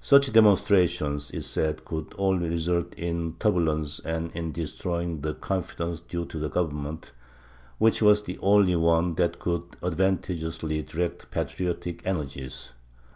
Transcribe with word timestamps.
Such 0.00 0.32
demonstrations, 0.32 1.30
it 1.30 1.42
said, 1.42 1.84
could 1.84 2.12
only 2.18 2.48
result 2.48 2.92
in 2.94 3.34
turbulence 3.38 4.00
and 4.00 4.32
in 4.32 4.50
destroying 4.50 5.20
the 5.20 5.32
confidence 5.32 6.00
due 6.00 6.24
to 6.26 6.40
the 6.40 6.48
govern 6.48 6.82
ment, 6.82 7.12
which 7.78 8.02
was 8.02 8.22
the 8.24 8.38
only 8.38 8.74
one 8.74 9.14
that 9.14 9.38
could 9.38 9.76
advantageously 9.80 10.82
direct 10.82 11.30
patriotic 11.30 12.04
energies. 12.04 12.72